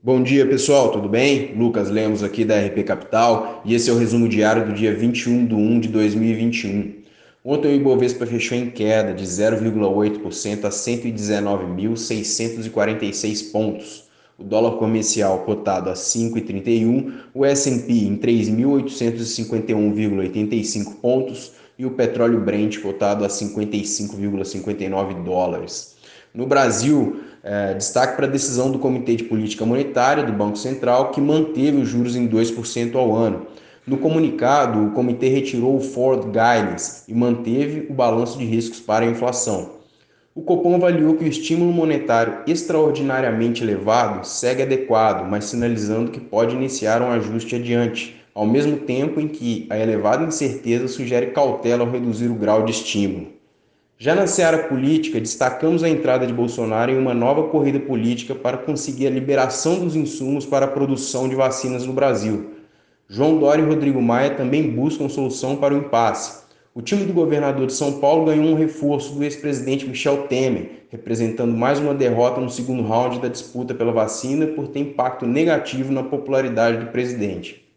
Bom 0.00 0.22
dia 0.22 0.46
pessoal, 0.46 0.92
tudo 0.92 1.08
bem? 1.08 1.56
Lucas 1.56 1.90
Lemos 1.90 2.22
aqui 2.22 2.44
da 2.44 2.56
RP 2.56 2.84
Capital 2.84 3.60
e 3.64 3.74
esse 3.74 3.90
é 3.90 3.92
o 3.92 3.98
resumo 3.98 4.28
diário 4.28 4.64
do 4.64 4.72
dia 4.72 4.94
21 4.94 5.44
de 5.44 5.56
1 5.56 5.80
de 5.80 5.88
2021. 5.88 6.94
Ontem 7.44 7.72
o 7.72 7.74
Ibovespa 7.74 8.24
fechou 8.24 8.56
em 8.56 8.70
queda 8.70 9.12
de 9.12 9.24
0,8% 9.24 10.64
a 10.64 10.68
119.646 10.68 13.50
pontos. 13.50 14.04
O 14.38 14.44
dólar 14.44 14.78
comercial 14.78 15.40
cotado 15.40 15.90
a 15.90 15.94
5,31, 15.94 17.14
o 17.34 17.44
S&P 17.44 17.92
em 17.92 18.16
3.851,85 18.18 20.94
pontos 21.02 21.54
e 21.76 21.84
o 21.84 21.90
petróleo 21.90 22.40
Brent 22.40 22.78
cotado 22.78 23.24
a 23.24 23.28
55,59 23.28 25.24
dólares. 25.24 25.97
No 26.34 26.46
Brasil, 26.46 27.20
é, 27.42 27.74
destaque 27.74 28.16
para 28.16 28.26
a 28.26 28.30
decisão 28.30 28.70
do 28.70 28.78
Comitê 28.78 29.16
de 29.16 29.24
Política 29.24 29.64
Monetária 29.64 30.22
do 30.22 30.32
Banco 30.32 30.56
Central, 30.56 31.10
que 31.10 31.20
manteve 31.20 31.78
os 31.78 31.88
juros 31.88 32.14
em 32.14 32.28
2% 32.28 32.94
ao 32.94 33.14
ano. 33.14 33.46
No 33.86 33.96
comunicado, 33.96 34.84
o 34.84 34.90
comitê 34.90 35.28
retirou 35.28 35.76
o 35.76 35.80
Forward 35.80 36.26
Guidance 36.26 37.04
e 37.08 37.14
manteve 37.14 37.86
o 37.88 37.94
balanço 37.94 38.36
de 38.36 38.44
riscos 38.44 38.80
para 38.80 39.06
a 39.06 39.08
inflação. 39.08 39.78
O 40.34 40.42
Copom 40.42 40.74
avaliou 40.74 41.14
que 41.14 41.24
o 41.24 41.26
estímulo 41.26 41.72
monetário 41.72 42.40
extraordinariamente 42.46 43.64
elevado 43.64 44.26
segue 44.26 44.62
adequado, 44.62 45.26
mas 45.26 45.46
sinalizando 45.46 46.10
que 46.10 46.20
pode 46.20 46.54
iniciar 46.54 47.00
um 47.00 47.10
ajuste 47.10 47.56
adiante, 47.56 48.14
ao 48.34 48.46
mesmo 48.46 48.76
tempo 48.76 49.20
em 49.20 49.26
que 49.26 49.66
a 49.70 49.78
elevada 49.78 50.22
incerteza 50.22 50.86
sugere 50.86 51.28
cautela 51.28 51.82
ao 51.82 51.90
reduzir 51.90 52.28
o 52.28 52.34
grau 52.34 52.64
de 52.64 52.72
estímulo. 52.72 53.37
Já 54.00 54.14
na 54.14 54.28
seara 54.28 54.58
política, 54.58 55.18
destacamos 55.18 55.82
a 55.82 55.88
entrada 55.88 56.24
de 56.24 56.32
Bolsonaro 56.32 56.92
em 56.92 56.96
uma 56.96 57.12
nova 57.12 57.48
corrida 57.48 57.80
política 57.80 58.32
para 58.32 58.56
conseguir 58.56 59.08
a 59.08 59.10
liberação 59.10 59.80
dos 59.80 59.96
insumos 59.96 60.46
para 60.46 60.66
a 60.66 60.70
produção 60.70 61.28
de 61.28 61.34
vacinas 61.34 61.84
no 61.84 61.92
Brasil. 61.92 62.50
João 63.08 63.40
Dória 63.40 63.60
e 63.60 63.66
Rodrigo 63.66 64.00
Maia 64.00 64.36
também 64.36 64.70
buscam 64.70 65.08
solução 65.08 65.56
para 65.56 65.74
o 65.74 65.78
impasse. 65.78 66.44
O 66.72 66.80
time 66.80 67.06
do 67.06 67.12
governador 67.12 67.66
de 67.66 67.72
São 67.72 67.98
Paulo 67.98 68.26
ganhou 68.26 68.44
um 68.44 68.54
reforço 68.54 69.16
do 69.16 69.24
ex-presidente 69.24 69.84
Michel 69.84 70.28
Temer, 70.28 70.84
representando 70.90 71.56
mais 71.56 71.80
uma 71.80 71.92
derrota 71.92 72.40
no 72.40 72.50
segundo 72.50 72.84
round 72.84 73.18
da 73.18 73.26
disputa 73.26 73.74
pela 73.74 73.90
vacina 73.90 74.46
por 74.46 74.68
ter 74.68 74.78
impacto 74.78 75.26
negativo 75.26 75.92
na 75.92 76.04
popularidade 76.04 76.76
do 76.76 76.92
presidente. 76.92 77.68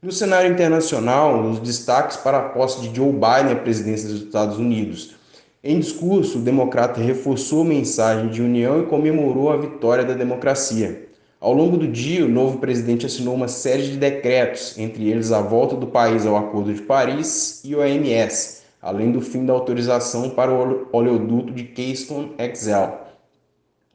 No 0.00 0.12
cenário 0.12 0.50
internacional, 0.50 1.42
os 1.42 1.60
destaques 1.60 2.16
para 2.16 2.38
a 2.38 2.48
posse 2.48 2.80
de 2.80 2.96
Joe 2.96 3.12
Biden 3.12 3.52
à 3.52 3.56
presidência 3.56 4.08
dos 4.08 4.22
Estados 4.22 4.56
Unidos. 4.56 5.20
Em 5.64 5.78
discurso, 5.78 6.38
o 6.38 6.42
democrata 6.42 7.00
reforçou 7.00 7.62
a 7.62 7.64
mensagem 7.64 8.28
de 8.30 8.42
união 8.42 8.82
e 8.82 8.86
comemorou 8.86 9.48
a 9.48 9.56
vitória 9.56 10.04
da 10.04 10.12
democracia. 10.12 11.08
Ao 11.38 11.52
longo 11.52 11.76
do 11.76 11.86
dia, 11.86 12.24
o 12.24 12.28
novo 12.28 12.58
presidente 12.58 13.06
assinou 13.06 13.32
uma 13.32 13.46
série 13.46 13.84
de 13.84 13.96
decretos, 13.96 14.76
entre 14.76 15.08
eles 15.08 15.30
a 15.30 15.40
volta 15.40 15.76
do 15.76 15.86
país 15.86 16.26
ao 16.26 16.36
Acordo 16.36 16.74
de 16.74 16.82
Paris 16.82 17.62
e 17.64 17.76
o 17.76 17.80
além 17.80 19.12
do 19.12 19.20
fim 19.20 19.46
da 19.46 19.52
autorização 19.52 20.30
para 20.30 20.52
o 20.52 20.88
oleoduto 20.92 21.52
de 21.52 21.62
Keystone 21.62 22.32
XL. 22.52 22.96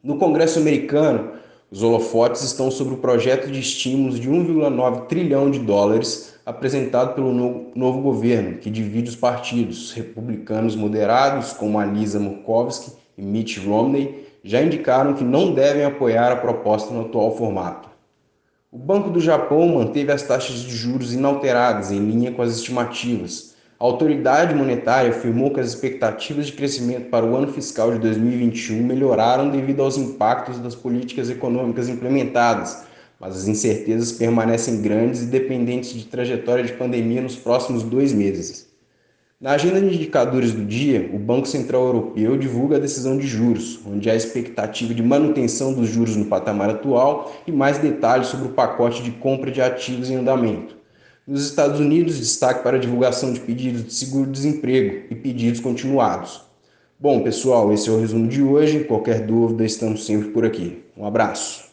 No 0.02 0.16
Congresso 0.16 0.58
americano, 0.58 1.32
os 1.70 1.82
holofotes 1.82 2.42
estão 2.42 2.70
sobre 2.70 2.94
o 2.94 2.98
projeto 2.98 3.50
de 3.50 3.60
estímulos 3.60 4.18
de 4.18 4.30
1,9 4.30 5.06
trilhão 5.06 5.50
de 5.50 5.58
dólares 5.58 6.34
apresentado 6.46 7.14
pelo 7.14 7.30
novo 7.74 8.00
governo, 8.00 8.56
que 8.56 8.70
divide 8.70 9.10
os 9.10 9.16
partidos. 9.16 9.92
Republicanos 9.92 10.74
moderados, 10.74 11.52
como 11.52 11.78
Alisa 11.78 12.18
Murkowski 12.18 12.92
e 13.18 13.22
Mitt 13.22 13.60
Romney, 13.60 14.26
já 14.42 14.62
indicaram 14.62 15.12
que 15.12 15.22
não 15.22 15.52
devem 15.52 15.84
apoiar 15.84 16.32
a 16.32 16.36
proposta 16.36 16.94
no 16.94 17.02
atual 17.02 17.36
formato. 17.36 17.90
O 18.72 18.78
Banco 18.78 19.10
do 19.10 19.20
Japão 19.20 19.68
manteve 19.68 20.10
as 20.10 20.22
taxas 20.22 20.60
de 20.60 20.74
juros 20.74 21.12
inalteradas, 21.12 21.92
em 21.92 21.98
linha 21.98 22.32
com 22.32 22.40
as 22.40 22.56
estimativas. 22.56 23.54
A 23.80 23.84
autoridade 23.84 24.56
monetária 24.56 25.10
afirmou 25.10 25.52
que 25.52 25.60
as 25.60 25.68
expectativas 25.68 26.46
de 26.46 26.52
crescimento 26.54 27.10
para 27.10 27.24
o 27.24 27.36
ano 27.36 27.52
fiscal 27.52 27.92
de 27.92 28.00
2021 28.00 28.82
melhoraram 28.82 29.50
devido 29.50 29.84
aos 29.84 29.96
impactos 29.96 30.58
das 30.58 30.74
políticas 30.74 31.30
econômicas 31.30 31.88
implementadas, 31.88 32.82
mas 33.20 33.36
as 33.36 33.46
incertezas 33.46 34.10
permanecem 34.10 34.82
grandes 34.82 35.22
e 35.22 35.26
dependentes 35.26 35.94
de 35.94 36.06
trajetória 36.06 36.64
de 36.64 36.72
pandemia 36.72 37.22
nos 37.22 37.36
próximos 37.36 37.84
dois 37.84 38.12
meses. 38.12 38.66
Na 39.40 39.52
agenda 39.52 39.80
de 39.80 39.94
indicadores 39.94 40.50
do 40.50 40.64
dia, 40.64 41.08
o 41.14 41.18
Banco 41.20 41.46
Central 41.46 41.84
Europeu 41.84 42.36
divulga 42.36 42.78
a 42.78 42.80
decisão 42.80 43.16
de 43.16 43.28
juros, 43.28 43.78
onde 43.86 44.10
há 44.10 44.16
expectativa 44.16 44.92
de 44.92 45.04
manutenção 45.04 45.72
dos 45.72 45.88
juros 45.88 46.16
no 46.16 46.24
patamar 46.24 46.70
atual 46.70 47.32
e 47.46 47.52
mais 47.52 47.78
detalhes 47.78 48.26
sobre 48.26 48.48
o 48.48 48.52
pacote 48.54 49.04
de 49.04 49.12
compra 49.12 49.52
de 49.52 49.62
ativos 49.62 50.10
em 50.10 50.16
andamento. 50.16 50.77
Nos 51.28 51.44
Estados 51.44 51.78
Unidos, 51.78 52.18
destaque 52.18 52.62
para 52.62 52.78
a 52.78 52.80
divulgação 52.80 53.34
de 53.34 53.40
pedidos 53.40 53.84
de 53.84 53.92
seguro-desemprego 53.92 55.08
e 55.10 55.14
pedidos 55.14 55.60
continuados. 55.60 56.40
Bom, 56.98 57.22
pessoal, 57.22 57.70
esse 57.70 57.86
é 57.86 57.92
o 57.92 58.00
resumo 58.00 58.26
de 58.26 58.42
hoje. 58.42 58.84
Qualquer 58.84 59.26
dúvida, 59.26 59.62
estamos 59.62 60.06
sempre 60.06 60.30
por 60.30 60.46
aqui. 60.46 60.82
Um 60.96 61.04
abraço. 61.04 61.68